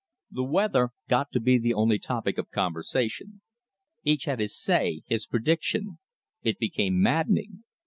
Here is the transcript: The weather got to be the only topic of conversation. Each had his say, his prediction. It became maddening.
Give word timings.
The 0.31 0.41
weather 0.43 0.89
got 1.07 1.31
to 1.33 1.39
be 1.39 1.59
the 1.59 1.75
only 1.75 1.99
topic 1.99 2.39
of 2.39 2.49
conversation. 2.49 3.41
Each 4.03 4.23
had 4.25 4.39
his 4.39 4.59
say, 4.59 5.03
his 5.05 5.27
prediction. 5.27 5.99
It 6.41 6.57
became 6.57 6.99
maddening. 6.99 7.65